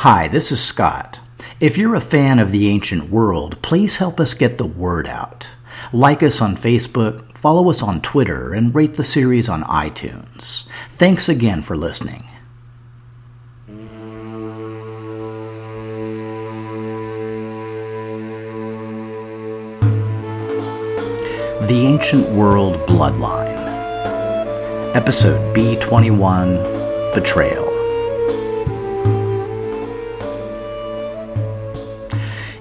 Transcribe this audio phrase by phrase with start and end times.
[0.00, 1.20] Hi, this is Scott.
[1.58, 5.48] If you're a fan of the ancient world, please help us get the word out.
[5.90, 10.68] Like us on Facebook, follow us on Twitter, and rate the series on iTunes.
[10.92, 12.24] Thanks again for listening.
[21.66, 23.56] The Ancient World Bloodline,
[24.94, 27.75] Episode B21 Betrayal.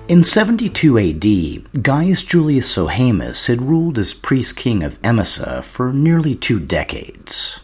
[0.07, 6.35] In 72 AD, Gaius Julius Sohaemus had ruled as priest king of Emesa for nearly
[6.35, 7.61] two decades.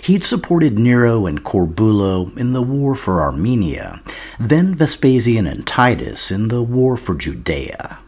[0.00, 4.00] He'd supported Nero and Corbulo in the war for Armenia,
[4.40, 7.98] then Vespasian and Titus in the war for Judea.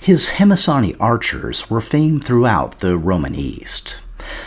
[0.00, 3.96] His Emesene archers were famed throughout the Roman East.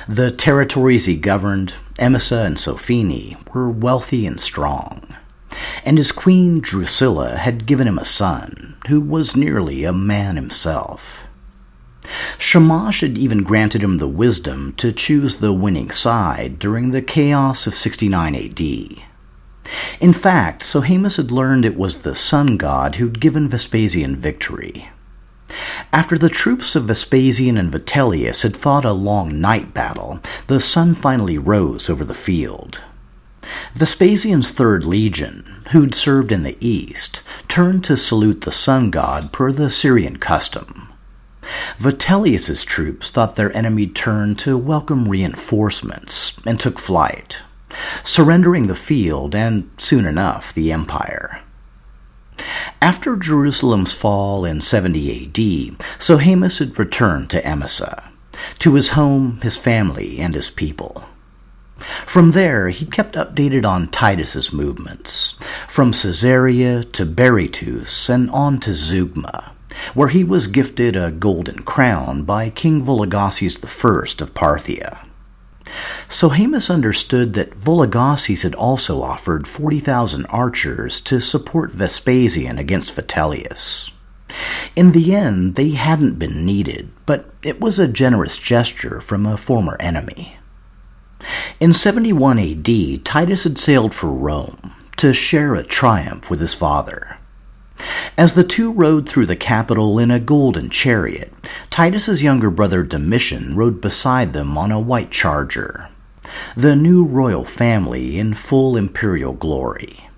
[0.08, 5.07] The territories he governed, Emesa and Sophene, were wealthy and strong
[5.84, 11.24] and his queen Drusilla had given him a son, who was nearly a man himself.
[12.38, 17.68] Shamash had even granted him the wisdom to choose the winning side during the chaos
[17.68, 18.62] of 69 AD.
[20.00, 24.90] In fact, Sohaemus had learned it was the sun god who'd given Vespasian victory.
[25.92, 30.94] After the troops of Vespasian and Vitellius had fought a long night battle, the sun
[30.94, 32.82] finally rose over the field.
[33.74, 39.52] Vespasian's Third Legion, who'd served in the east, turned to salute the sun god per
[39.52, 40.90] the Syrian custom.
[41.78, 47.42] Vitellius's troops thought their enemy turned to welcome reinforcements and took flight,
[48.04, 51.40] surrendering the field and, soon enough, the empire.
[52.82, 58.04] After Jerusalem's fall in 70 AD, Sohaemus had returned to Emesa,
[58.60, 61.04] to his home, his family, and his people.
[62.06, 65.36] From there, he kept updated on Titus's movements,
[65.68, 69.52] from Caesarea to Berytus and on to Zeugma,
[69.94, 75.06] where he was gifted a golden crown by King Vologases I of Parthia.
[76.10, 83.92] Sohaemus understood that Vologases had also offered 40,000 archers to support Vespasian against Vitellius.
[84.76, 89.38] In the end, they hadn't been needed, but it was a generous gesture from a
[89.38, 90.38] former enemy.
[91.60, 97.18] In 71 AD, Titus had sailed for Rome to share a triumph with his father.
[98.18, 101.32] As the two rode through the capital in a golden chariot,
[101.70, 105.90] Titus's younger brother Domitian rode beside them on a white charger.
[106.56, 110.10] The new royal family in full imperial glory.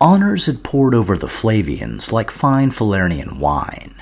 [0.00, 3.94] Honors had poured over the Flavians like fine Falernian wine.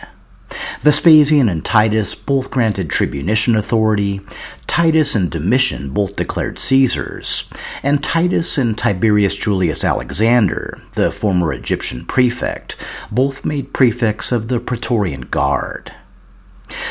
[0.81, 4.21] Vespasian and Titus both granted tribunician authority,
[4.67, 7.49] Titus and Domitian both declared Caesars,
[7.83, 12.77] and Titus and Tiberius Julius Alexander, the former Egyptian prefect,
[13.11, 15.93] both made prefects of the Praetorian Guard.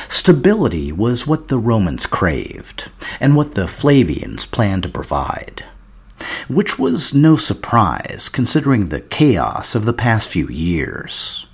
[0.09, 5.65] Stability was what the Romans craved, and what the Flavians planned to provide.
[6.47, 11.47] Which was no surprise considering the chaos of the past few years.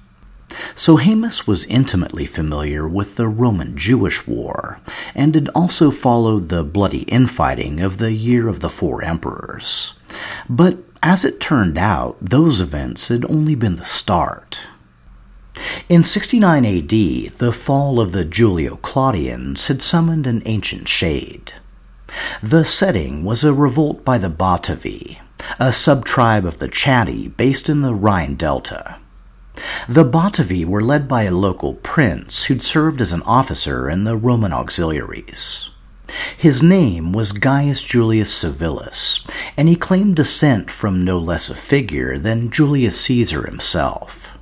[0.76, 4.80] Sohaemus was intimately familiar with the Roman Jewish War,
[5.14, 9.96] and had also followed the bloody infighting of the Year of the Four Emperors.
[10.50, 14.62] But as it turned out, those events had only been the start.
[15.90, 21.54] In 69 AD, the fall of the Julio Claudians had summoned an ancient shade.
[22.42, 25.18] The setting was a revolt by the Batavi,
[25.60, 28.98] a subtribe of the Chatti based in the Rhine Delta.
[29.90, 34.18] The Batavi were led by a local prince who'd served as an officer in the
[34.18, 35.70] Roman auxiliaries.
[36.38, 39.26] His name was Gaius Julius Civilis,
[39.58, 44.38] and he claimed descent from no less a figure than Julius Caesar himself.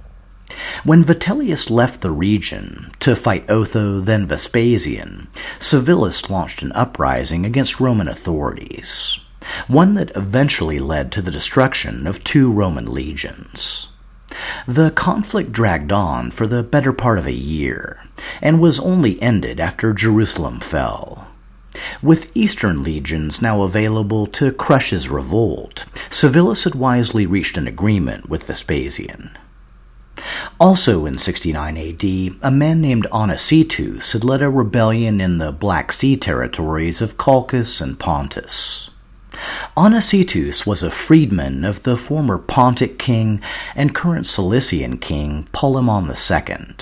[0.84, 5.28] When Vitellius left the region to fight Otho, then Vespasian,
[5.60, 9.20] Civilis launched an uprising against Roman authorities,
[9.68, 13.88] one that eventually led to the destruction of two Roman legions.
[14.68, 18.04] The conflict dragged on for the better part of a year,
[18.42, 21.28] and was only ended after Jerusalem fell.
[22.02, 28.30] With eastern legions now available to crush his revolt, Civilis had wisely reached an agreement
[28.30, 29.38] with Vespasian.
[30.60, 32.04] Also in 69 AD,
[32.42, 37.82] a man named Anicetus had led a rebellion in the Black Sea territories of Colchis
[37.82, 38.90] and Pontus.
[39.76, 43.42] Anicetus was a freedman of the former Pontic king
[43.76, 46.76] and current Cilician king Polemon II,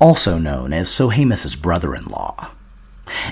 [0.00, 2.50] also known as Sohaemus' brother in law.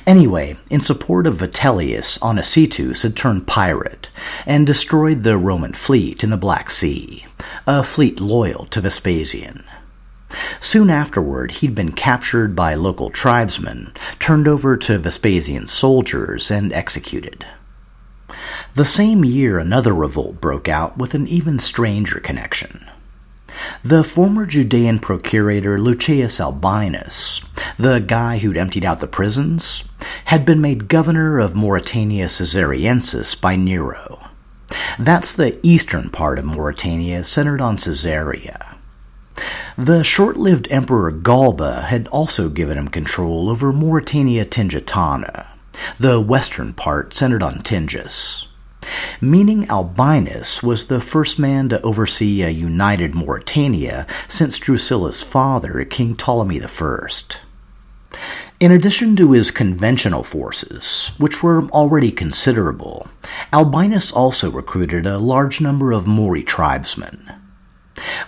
[0.06, 4.08] Anyway, in support of Vitellius, Anicetus had turned pirate
[4.44, 7.26] and destroyed the Roman fleet in the Black Sea,
[7.66, 9.64] a fleet loyal to Vespasian.
[10.60, 17.46] Soon afterward, he'd been captured by local tribesmen, turned over to Vespasian's soldiers, and executed.
[18.74, 22.88] The same year, another revolt broke out with an even stranger connection.
[23.82, 27.42] The former Judean procurator Lucius Albinus,
[27.78, 29.84] the guy who'd emptied out the prisons,
[30.26, 34.28] had been made governor of Mauritania Caesariensis by Nero.
[34.98, 38.76] That's the eastern part of Mauritania centered on Caesarea.
[39.76, 45.46] The short lived Emperor Galba had also given him control over Mauritania Tingitana,
[45.98, 48.48] the western part centered on Tingis
[49.20, 56.16] meaning Albinus was the first man to oversee a united Mauritania since Drusilla's father, King
[56.16, 57.08] Ptolemy I.
[58.60, 63.06] In addition to his conventional forces, which were already considerable,
[63.52, 67.32] Albinus also recruited a large number of Mori tribesmen.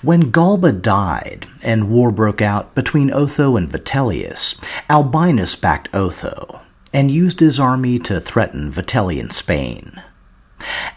[0.03, 6.61] When Galba died and war broke out between Otho and Vitellius, Albinus backed Otho
[6.93, 10.03] and used his army to threaten Vitellian Spain.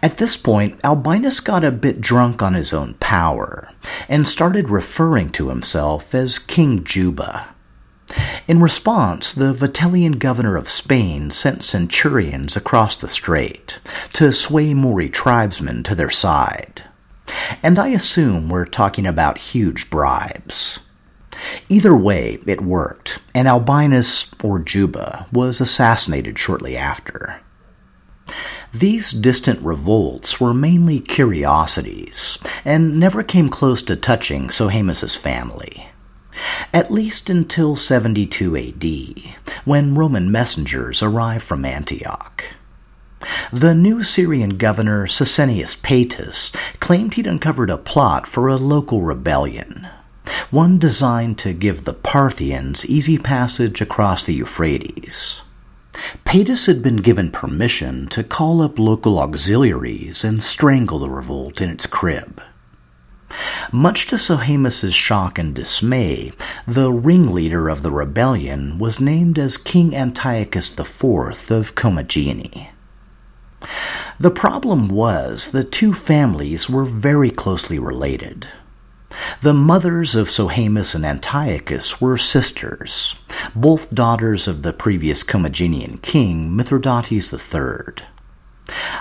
[0.02, 3.70] At this point, Albinus got a bit drunk on his own power
[4.10, 7.48] and started referring to himself as King Juba.
[8.48, 13.80] In response, the Vitellian governor of Spain sent centurions across the strait
[14.14, 16.84] to sway Mori tribesmen to their side.
[17.64, 20.80] And I assume we're talking about huge bribes.
[21.70, 27.42] Either way, it worked, and Albinus, or Juba, was assassinated shortly after.
[28.74, 35.90] These distant revolts were mainly curiosities, and never came close to touching Sohaemus' family.
[36.74, 39.36] At least until 72 AD,
[39.66, 42.44] when Roman messengers arrived from Antioch.
[43.52, 49.88] The new Syrian governor Caesennius Paetus claimed he'd uncovered a plot for a local rebellion,
[50.52, 55.42] one designed to give the Parthians easy passage across the Euphrates.
[56.26, 61.70] Paetus had been given permission to call up local auxiliaries and strangle the revolt in
[61.70, 62.42] its crib.
[63.72, 66.32] Much to Sohaemus' shock and dismay,
[66.68, 72.68] the ringleader of the rebellion was named as King Antiochus IV of Commagene.
[74.20, 78.48] The problem was the two families were very closely related.
[79.42, 83.16] The mothers of Sohaemus and Antiochus were sisters,
[83.56, 88.06] both daughters of the previous Commagenian king, Mithridates III.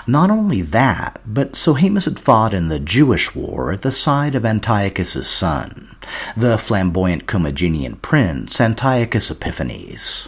[0.05, 4.45] Not only that, but Sohaemus had fought in the Jewish War at the side of
[4.45, 5.95] Antiochus's son,
[6.35, 10.27] the flamboyant Commagenian prince Antiochus Epiphanes.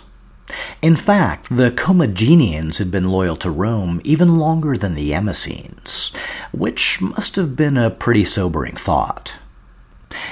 [0.82, 6.16] In fact, the Commagenians had been loyal to Rome even longer than the Emesines,
[6.52, 9.34] which must have been a pretty sobering thought.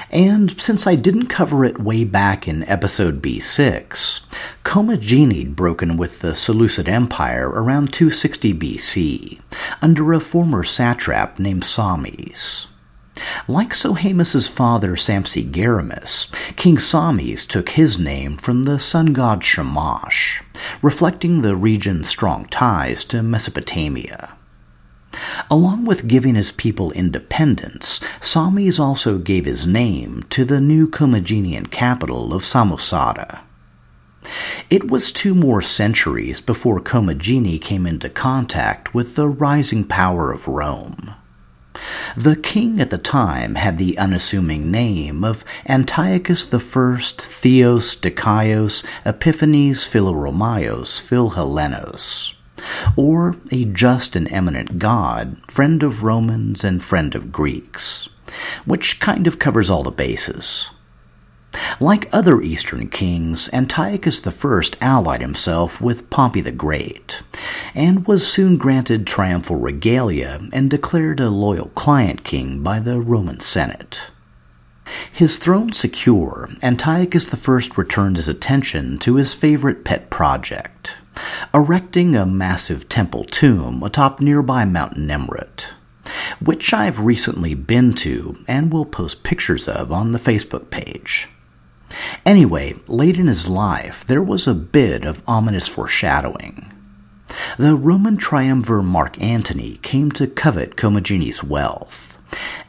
[0.09, 4.21] And since I didn't cover it way back in episode B6,
[4.63, 9.39] Commagene broken with the Seleucid Empire around 260 BC,
[9.81, 12.67] under a former satrap named Sames.
[13.47, 20.43] Like Sohaemus' father Sampsigaramus, King Sames took his name from the sun god Shamash,
[20.81, 24.35] reflecting the region's strong ties to Mesopotamia.
[25.50, 31.70] Along with giving his people independence, Sames also gave his name to the new Commagenian
[31.70, 33.41] capital of Samosata.
[34.70, 40.48] It was two more centuries before Commagene came into contact with the rising power of
[40.48, 41.13] Rome.
[42.15, 49.88] The king at the time had the unassuming name of Antiochus I Theos Dikaios Epiphanes
[49.88, 52.36] Philoromaios Philhellenos,
[52.96, 58.10] or a just and eminent god, friend of Romans and friend of Greeks,
[58.65, 60.70] which kind of covers all the bases.
[61.79, 67.22] Like other Eastern kings, Antiochus I allied himself with Pompey the Great,
[67.75, 73.39] and was soon granted triumphal regalia and declared a loyal client king by the Roman
[73.39, 74.01] Senate.
[75.12, 80.96] His throne secure, Antiochus I returned his attention to his favorite pet project,
[81.53, 85.67] erecting a massive temple tomb atop nearby Mount Nemrut,
[86.39, 91.29] which I've recently been to and will post pictures of on the Facebook page.
[92.25, 96.72] Anyway, late in his life, there was a bit of ominous foreshadowing.
[97.58, 102.17] The Roman triumvir Mark Antony came to covet Commagene's wealth,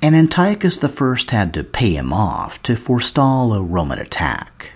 [0.00, 4.72] and Antiochus I had to pay him off to forestall a Roman attack.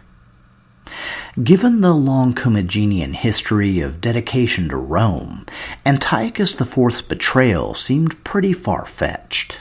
[1.43, 5.47] Given the long Commagenean history of dedication to Rome,
[5.87, 9.61] Antiochus IV's betrayal seemed pretty far fetched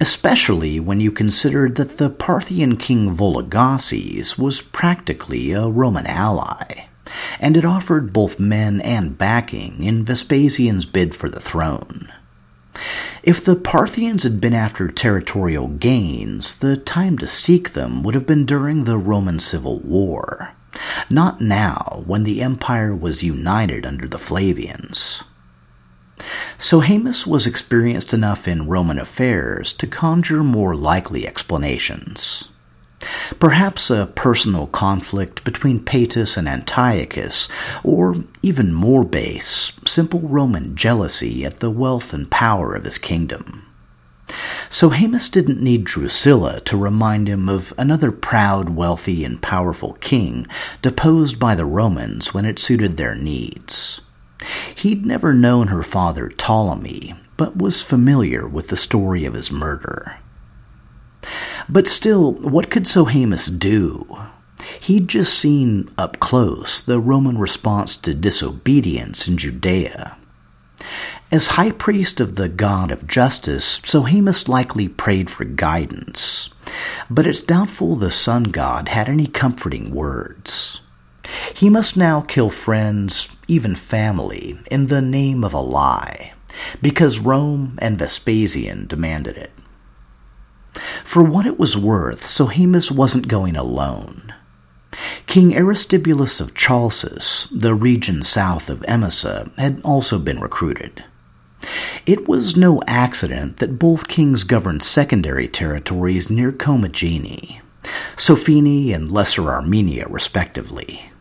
[0.00, 6.86] especially when you considered that the Parthian king Vologases was practically a Roman ally,
[7.38, 12.12] and it offered both men and backing in Vespasian's bid for the throne.
[13.22, 18.26] If the Parthians had been after territorial gains, the time to seek them would have
[18.26, 20.54] been during the Roman Civil War,
[21.10, 25.22] not now when the empire was united under the Flavians.
[26.58, 32.48] Sohaemus was experienced enough in Roman affairs to conjure more likely explanations.
[33.40, 37.48] Perhaps a personal conflict between Paetus and Antiochus,
[37.82, 43.66] or even more base, simple Roman jealousy at the wealth and power of his kingdom.
[44.70, 50.46] Sohaemus didn't need Drusilla to remind him of another proud, wealthy, and powerful king
[50.80, 54.00] deposed by the Romans when it suited their needs.
[54.74, 60.18] He'd never known her father Ptolemy, but was familiar with the story of his murder.
[61.68, 64.18] But still, what could Sohaemus do?
[64.80, 70.16] He'd just seen up close the Roman response to disobedience in Judea.
[71.32, 76.50] As high priest of the god of justice, Sohaemus likely prayed for guidance,
[77.08, 80.80] but it's doubtful the sun god had any comforting words.
[81.54, 86.34] He must now kill friends, even family, in the name of a lie,
[86.82, 89.52] because Rome and Vespasian demanded it.
[91.02, 94.34] For what it was worth, Sohaemus wasn't going alone.
[95.26, 101.04] King Aristobulus of Chalcis, the region south of Emesa, had also been recruited.
[102.06, 107.60] It was no accident that both kings governed secondary territories near Commagene,
[108.16, 111.12] Sophene and Lesser Armenia, respectively.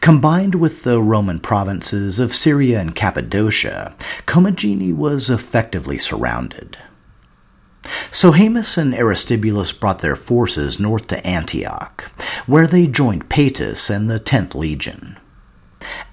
[0.00, 3.94] Combined with the Roman provinces of Syria and Cappadocia,
[4.26, 6.78] Commagene was effectively surrounded.
[8.10, 12.10] Sohaemus and Aristobulus brought their forces north to Antioch,
[12.46, 15.16] where they joined Paetus and the 10th Legion.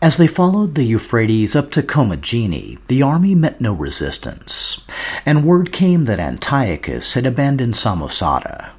[0.01, 4.81] As they followed the Euphrates up to Commagene, the army met no resistance,
[5.25, 8.69] and word came that Antiochus had abandoned Samosata.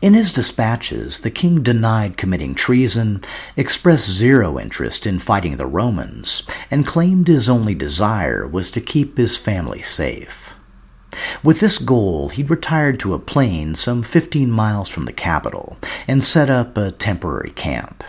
[0.00, 3.22] In his dispatches, the king denied committing treason,
[3.56, 9.16] expressed zero interest in fighting the Romans, and claimed his only desire was to keep
[9.16, 10.54] his family safe.
[11.42, 16.22] With this goal, he retired to a plain some 15 miles from the capital and
[16.22, 18.02] set up a temporary camp.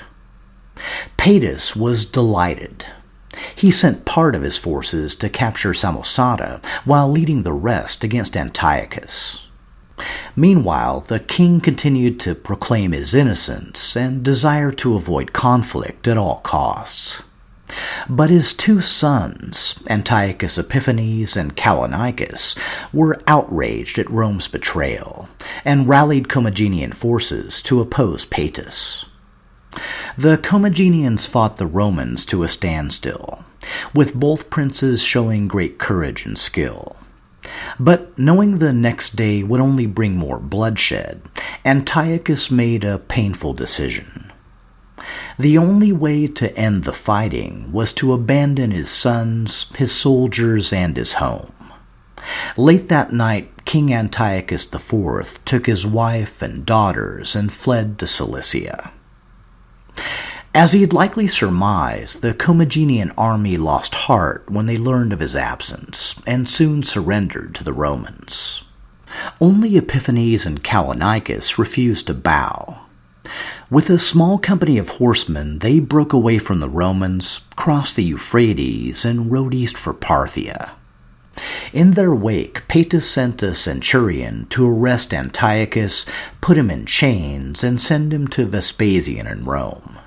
[1.17, 2.85] Paetus was delighted.
[3.55, 9.45] He sent part of his forces to capture Samosata while leading the rest against Antiochus.
[10.35, 16.39] Meanwhile, the king continued to proclaim his innocence and desire to avoid conflict at all
[16.39, 17.23] costs.
[18.07, 22.57] But his two sons, Antiochus Epiphanes and Callinicus,
[22.93, 25.29] were outraged at Rome's betrayal
[25.63, 29.05] and rallied Commagenean forces to oppose Paetus.
[30.17, 33.43] The Commageneans fought the Romans to a standstill,
[33.93, 36.95] with both princes showing great courage and skill.
[37.79, 41.21] But knowing the next day would only bring more bloodshed,
[41.65, 44.31] Antiochus made a painful decision.
[45.37, 50.95] The only way to end the fighting was to abandon his sons, his soldiers, and
[50.95, 51.51] his home.
[52.57, 58.91] Late that night, King Antiochus IV took his wife and daughters and fled to Cilicia.
[60.53, 66.21] As he'd likely surmised, the Commagenian army lost heart when they learned of his absence
[66.25, 68.63] and soon surrendered to the Romans.
[69.41, 72.79] Only Epiphanes and Callinicus refused to bow.
[73.69, 79.03] With a small company of horsemen, they broke away from the Romans, crossed the Euphrates,
[79.03, 80.71] and rode east for Parthia.
[81.73, 86.05] In their wake, Paetus sent a centurion to arrest Antiochus,
[86.41, 89.99] put him in chains, and send him to Vespasian in Rome.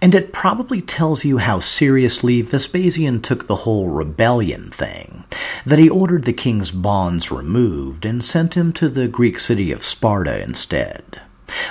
[0.00, 5.24] And it probably tells you how seriously Vespasian took the whole rebellion thing,
[5.66, 9.84] that he ordered the king's bonds removed and sent him to the Greek city of
[9.84, 11.20] Sparta instead,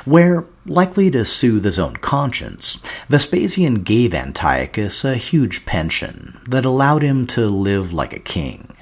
[0.06, 7.04] where, likely to soothe his own conscience, Vespasian gave Antiochus a huge pension that allowed
[7.04, 8.74] him to live like a king.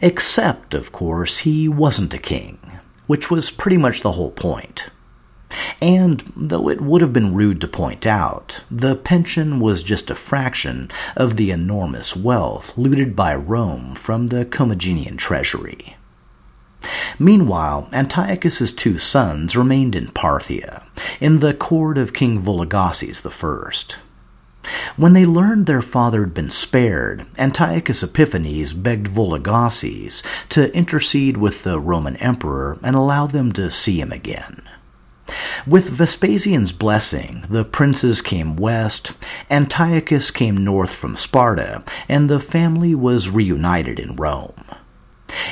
[0.00, 2.58] Except, of course, he wasn't a king,
[3.06, 4.90] which was pretty much the whole point.
[5.80, 10.14] And, though it would have been rude to point out, the pension was just a
[10.14, 15.95] fraction of the enormous wealth looted by Rome from the Commagenian treasury.
[17.18, 20.84] Meanwhile, Antiochus's two sons remained in Parthia,
[21.20, 24.00] in the court of King Vologases I.
[24.96, 31.62] When they learned their father had been spared, Antiochus Epiphanes begged Vologases to intercede with
[31.62, 34.62] the Roman emperor and allow them to see him again.
[35.66, 39.12] With Vespasian's blessing, the princes came west,
[39.50, 44.64] Antiochus came north from Sparta, and the family was reunited in Rome.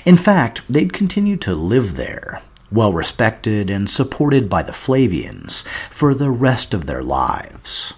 [0.05, 6.15] In fact, they'd continued to live there, well respected and supported by the Flavians, for
[6.15, 7.95] the rest of their lives.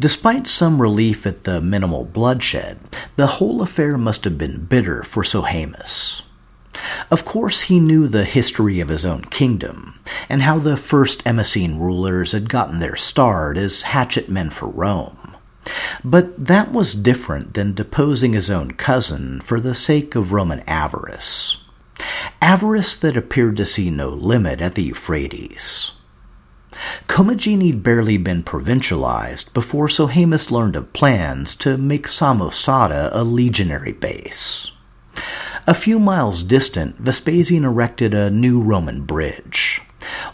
[0.00, 2.78] Despite some relief at the minimal bloodshed,
[3.16, 6.22] the whole affair must have been bitter for Sohaemus.
[7.10, 9.98] Of course, he knew the history of his own kingdom,
[10.28, 15.17] and how the first Emesene rulers had gotten their start as hatchet men for Rome.
[16.04, 21.58] But that was different than deposing his own cousin for the sake of Roman avarice.
[22.40, 25.92] Avarice that appeared to see no limit at the Euphrates.
[27.06, 33.92] Commagene had barely been provincialized before Sohaemus learned of plans to make Samosata a legionary
[33.92, 34.70] base.
[35.66, 39.82] A few miles distant, Vespasian erected a new Roman bridge,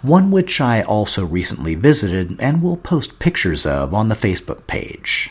[0.03, 5.31] one which I also recently visited and will post pictures of on the Facebook page.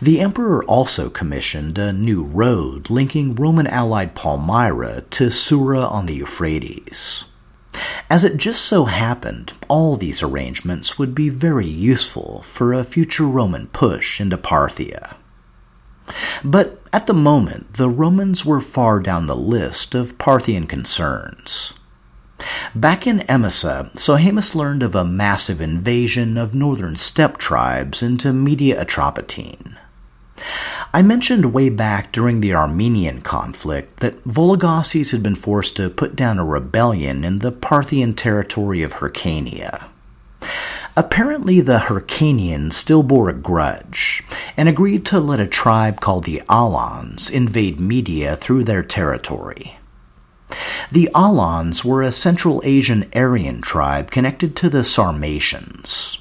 [0.00, 6.14] The emperor also commissioned a new road linking Roman allied Palmyra to Sura on the
[6.14, 7.24] Euphrates.
[8.08, 13.26] As it just so happened, all these arrangements would be very useful for a future
[13.26, 15.16] Roman push into Parthia.
[16.44, 21.74] But at the moment, the Romans were far down the list of Parthian concerns.
[22.74, 28.84] Back in Emesa, Sohaemus learned of a massive invasion of northern steppe tribes into Media
[28.84, 29.76] Atropatene.
[30.92, 36.14] I mentioned way back during the Armenian conflict that Vologases had been forced to put
[36.14, 39.86] down a rebellion in the Parthian territory of Hyrcania.
[40.94, 44.24] Apparently, the Hyrcanians still bore a grudge
[44.56, 49.78] and agreed to let a tribe called the Alans invade Media through their territory.
[50.90, 56.18] The Alans were a Central Asian Aryan tribe connected to the Sarmatians.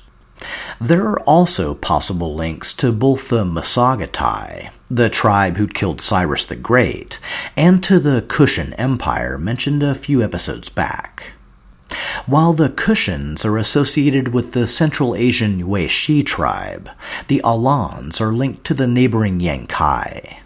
[0.82, 6.56] There are also possible links to both the Massagetae, the tribe who'd killed Cyrus the
[6.56, 7.20] Great,
[7.56, 11.34] and to the Kushan Empire mentioned a few episodes back.
[12.26, 16.90] While the Kushans are associated with the Central Asian Yuezhi tribe,
[17.28, 20.40] the Alans are linked to the neighboring Yancai.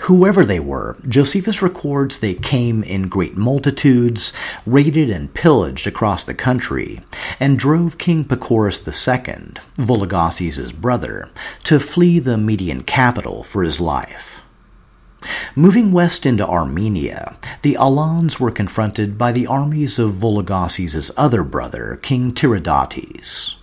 [0.00, 4.32] Whoever they were, Josephus records they came in great multitudes,
[4.66, 7.00] raided and pillaged across the country,
[7.40, 11.30] and drove King Pacorus II, Vologases' brother,
[11.64, 14.42] to flee the Median capital for his life.
[15.56, 21.98] Moving west into Armenia, the Alans were confronted by the armies of Vologases' other brother,
[22.02, 23.56] King Tiridates.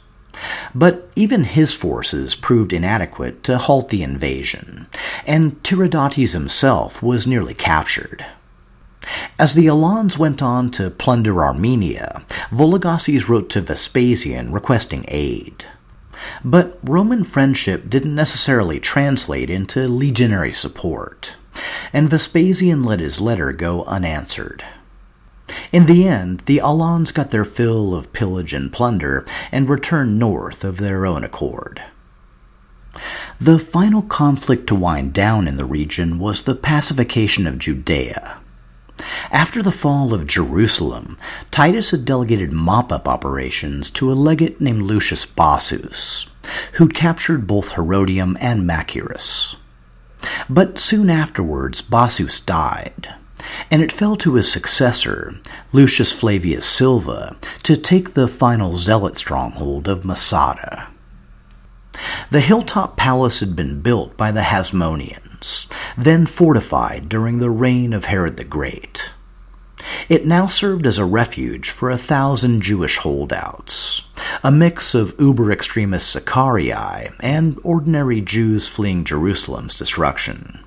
[0.74, 4.88] But even his forces proved inadequate to halt the invasion,
[5.26, 8.26] and Tiridates himself was nearly captured.
[9.40, 15.66] As the Alans went on to plunder Armenia, Vologases wrote to Vespasian requesting aid.
[16.46, 21.36] But Roman friendship didn't necessarily translate into legionary support,
[21.92, 24.64] and Vespasian let his letter go unanswered.
[25.72, 30.64] In the end, the Alans got their fill of pillage and plunder and returned north
[30.64, 31.82] of their own accord.
[33.40, 38.38] The final conflict to wind down in the region was the pacification of Judea.
[39.32, 41.18] After the fall of Jerusalem,
[41.50, 46.28] Titus had delegated mop up operations to a legate named Lucius Bassus,
[46.74, 49.56] who'd captured both Herodium and Machaerus.
[50.50, 53.16] But soon afterwards, Bassus died,
[53.70, 55.40] and it fell to his successor,
[55.74, 60.88] Lucius Flavius Silva, to take the final zealot stronghold of Masada.
[62.32, 68.06] The hilltop palace had been built by the Hasmoneans, then fortified during the reign of
[68.06, 69.12] Herod the Great.
[70.08, 74.04] It now served as a refuge for a thousand Jewish holdouts,
[74.44, 76.72] a mix of uber extremist Sicarii
[77.20, 80.61] and ordinary Jews fleeing Jerusalem's destruction.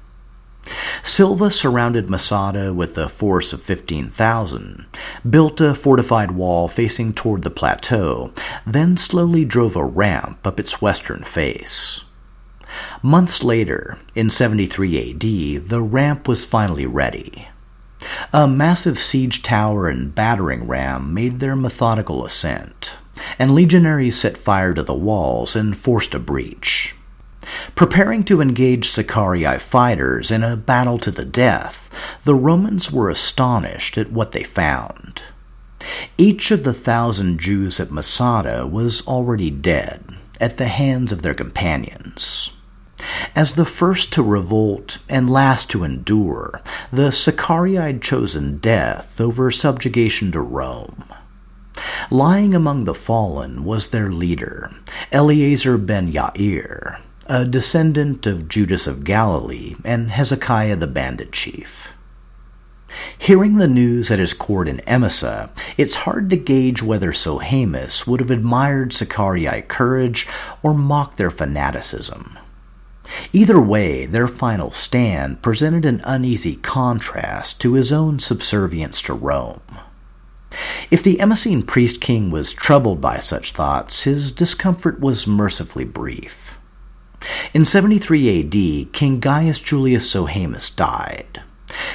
[1.02, 4.86] Silva surrounded Masada with a force of 15,000,
[5.28, 8.32] built a fortified wall facing toward the plateau,
[8.66, 12.04] then slowly drove a ramp up its western face.
[13.02, 17.48] Months later, in 73 AD, the ramp was finally ready.
[18.32, 22.96] A massive siege tower and battering ram made their methodical ascent,
[23.38, 26.94] and legionaries set fire to the walls and forced a breach.
[27.74, 31.90] Preparing to engage Sicarii fighters in a battle to the death,
[32.24, 35.22] the Romans were astonished at what they found.
[36.16, 40.04] Each of the thousand Jews at Masada was already dead
[40.40, 42.52] at the hands of their companions.
[43.36, 46.62] As the first to revolt and last to endure,
[46.92, 51.04] the Sicarii had chosen death over subjugation to Rome.
[52.10, 54.70] Lying among the fallen was their leader,
[55.10, 61.92] Eleazar ben Yair, a descendant of Judas of Galilee and Hezekiah the bandit chief.
[63.18, 68.20] Hearing the news at his court in Emesa, it's hard to gauge whether Sohaemus would
[68.20, 70.26] have admired Sicarii courage
[70.62, 72.38] or mocked their fanaticism.
[73.32, 79.60] Either way, their final stand presented an uneasy contrast to his own subservience to Rome.
[80.90, 86.43] If the Emesene priest king was troubled by such thoughts, his discomfort was mercifully brief.
[87.52, 91.42] In 73 AD, King Gaius Julius Sohaemus died,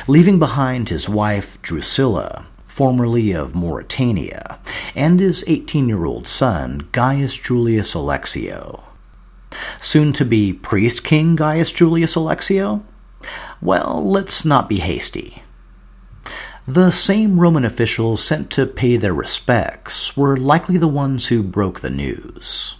[0.07, 4.59] leaving behind his wife Drusilla, formerly of Mauritania,
[4.95, 8.83] and his 18 year old son, Gaius Julius Alexio.
[9.81, 12.83] Soon to be priest king Gaius Julius Alexio?
[13.61, 15.43] Well, let's not be hasty.
[16.67, 21.79] The same Roman officials sent to pay their respects were likely the ones who broke
[21.79, 22.78] the news.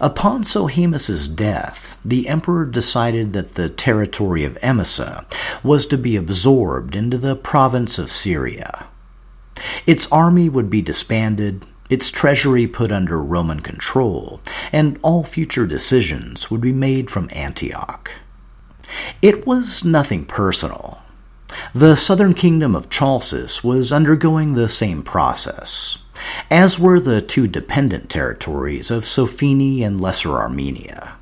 [0.00, 5.24] Upon Sohaemus's death, the emperor decided that the territory of Emesa
[5.62, 8.86] was to be absorbed into the province of Syria.
[9.86, 14.40] Its army would be disbanded, its treasury put under Roman control,
[14.72, 18.10] and all future decisions would be made from Antioch.
[19.22, 21.00] It was nothing personal.
[21.74, 25.98] The southern kingdom of Chalcis was undergoing the same process
[26.50, 31.14] as were the two dependent territories of Sophene and Lesser Armenia.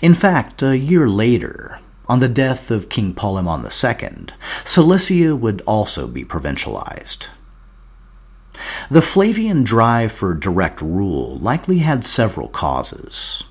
[0.00, 4.34] In fact, a year later, on the death of King Polemon II,
[4.64, 7.28] Cilicia would also be provincialized.
[8.90, 13.44] The Flavian drive for direct rule likely had several causes.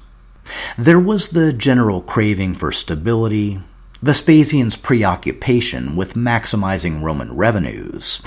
[0.78, 3.62] There was the general craving for stability,
[4.02, 8.22] Vespasian's preoccupation with maximizing Roman revenues,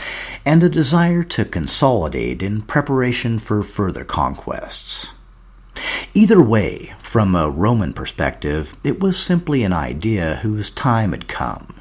[0.44, 5.10] and a desire to consolidate in preparation for further conquests.
[6.14, 11.80] Either way, from a Roman perspective, it was simply an idea whose time had come.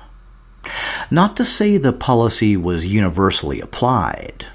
[1.10, 4.48] Not to say the policy was universally applied,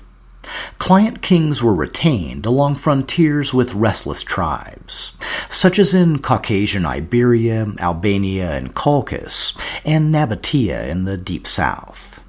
[0.78, 5.16] Client kings were retained along frontiers with restless tribes,
[5.50, 12.20] such as in Caucasian Iberia, Albania, and Colchis, and Nabatea in the deep south.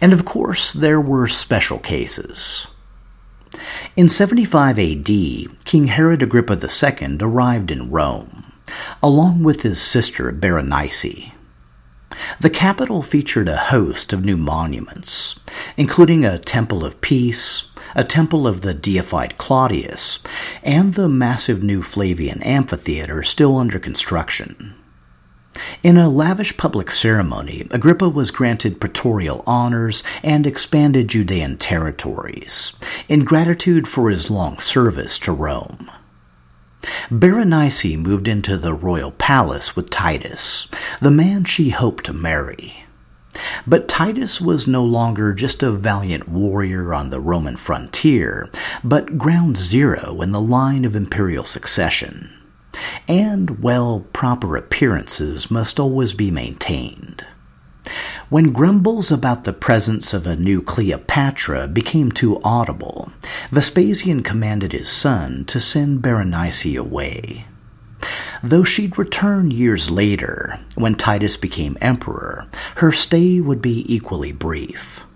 [0.00, 2.68] And of course, there were special cases.
[3.96, 8.52] In 75 AD, King Herod Agrippa II arrived in Rome,
[9.02, 11.32] along with his sister Berenice.
[12.40, 15.40] The capital featured a host of new monuments,
[15.76, 20.22] including a Temple of Peace, a temple of the deified Claudius,
[20.62, 24.74] and the massive new Flavian amphitheater still under construction.
[25.82, 32.74] In a lavish public ceremony, Agrippa was granted praetorial honors and expanded Judean territories,
[33.08, 35.90] in gratitude for his long service to Rome.
[37.10, 40.68] Berenice moved into the royal palace with Titus,
[41.00, 42.84] the man she hoped to marry.
[43.66, 48.50] But Titus was no longer just a valiant warrior on the Roman frontier,
[48.82, 52.30] but ground zero in the line of imperial succession.
[53.08, 57.24] And, well, proper appearances must always be maintained.
[58.28, 63.12] When grumbles about the presence of a new Cleopatra became too audible,
[63.50, 67.46] Vespasian commanded his son to send Berenice away.
[68.42, 72.46] Though she'd return years later, when Titus became emperor,
[72.76, 75.06] her stay would be equally brief.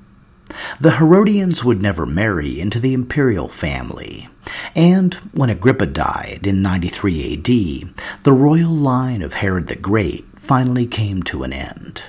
[0.80, 4.28] The Herodians would never marry into the imperial family,
[4.74, 10.86] and when Agrippa died in 93 AD, the royal line of Herod the Great finally
[10.86, 12.04] came to an end.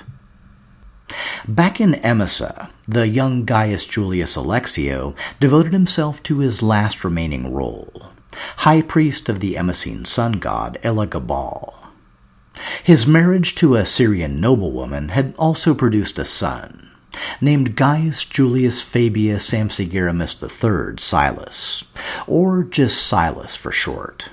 [1.48, 8.12] Back in Emesa, the young Gaius Julius Alexio devoted himself to his last remaining role,
[8.58, 11.76] high priest of the Emesene sun god Elagabal.
[12.84, 16.92] His marriage to a Syrian noblewoman had also produced a son,
[17.40, 21.82] named Gaius Julius Fabius Sampsigaramus III Silas,
[22.28, 24.28] or just Silas for short.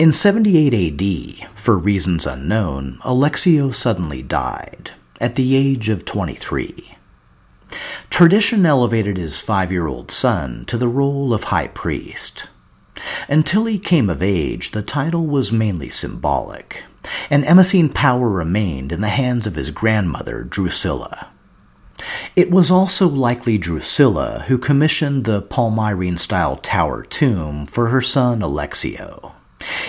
[0.00, 4.90] In 78 AD, for reasons unknown, Alexio suddenly died
[5.24, 6.98] at the age of 23.
[8.10, 12.48] Tradition elevated his five year old son to the role of high priest.
[13.26, 16.84] Until he came of age, the title was mainly symbolic,
[17.30, 21.30] and Emesene power remained in the hands of his grandmother, Drusilla.
[22.36, 28.42] It was also likely Drusilla who commissioned the Palmyrene style tower tomb for her son
[28.42, 29.32] Alexio,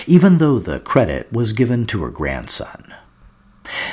[0.06, 2.94] even though the credit was given to her grandson.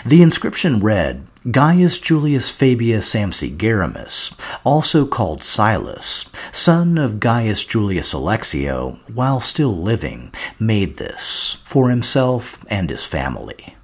[0.05, 8.97] The inscription read Gaius Julius Fabius Sampsigaramus, also called Silas, son of Gaius Julius Alexio,
[9.13, 13.75] while still living, made this for himself and his family.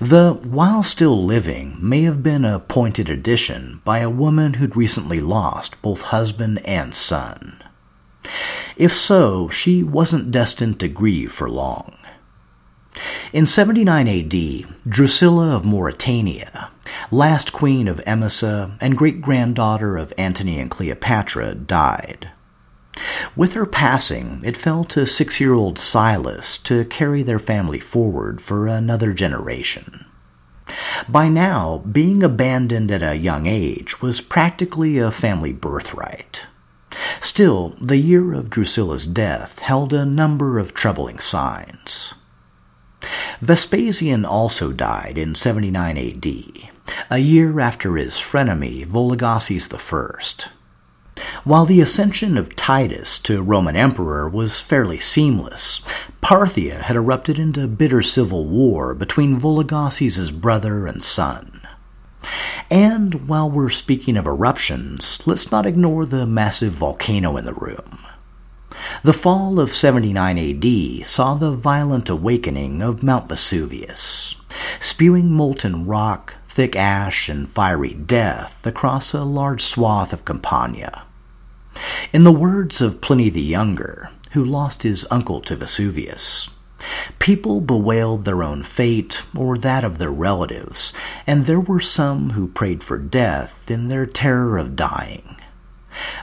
[0.00, 5.20] The while still living may have been a pointed addition by a woman who'd recently
[5.20, 7.62] lost both husband and son.
[8.76, 11.96] If so, she wasn't destined to grieve for long.
[13.32, 16.70] In 79 AD, Drusilla of Mauritania,
[17.10, 22.28] last queen of Emesa and great granddaughter of Antony and Cleopatra, died.
[23.34, 28.42] With her passing, it fell to six year old Silas to carry their family forward
[28.42, 30.04] for another generation.
[31.08, 36.42] By now, being abandoned at a young age was practically a family birthright.
[37.22, 42.14] Still, the year of Drusilla's death held a number of troubling signs.
[43.40, 46.26] Vespasian also died in 79 AD,
[47.10, 50.50] a year after his frenemy Vologases I.
[51.44, 55.82] While the ascension of Titus to Roman emperor was fairly seamless,
[56.22, 61.60] Parthia had erupted into bitter civil war between Vologases' brother and son.
[62.70, 67.98] And while we're speaking of eruptions, let's not ignore the massive volcano in the room.
[69.02, 74.36] The fall of 79 AD saw the violent awakening of Mount Vesuvius,
[74.80, 81.02] spewing molten rock, thick ash, and fiery death across a large swath of Campania.
[82.12, 86.50] In the words of Pliny the Younger, who lost his uncle to Vesuvius,
[87.18, 90.92] people bewailed their own fate or that of their relatives,
[91.26, 95.36] and there were some who prayed for death in their terror of dying.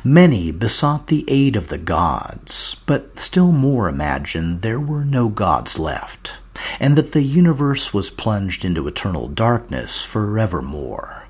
[0.04, 5.78] Many besought the aid of the gods, but still more imagined there were no gods
[5.78, 6.36] left,
[6.80, 11.24] and that the universe was plunged into eternal darkness forevermore.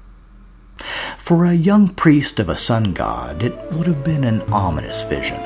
[1.17, 5.39] For a young priest of a sun god, it would have been an ominous vision.